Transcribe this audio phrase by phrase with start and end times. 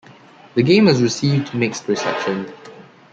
[0.55, 2.51] The game has received mixed reception.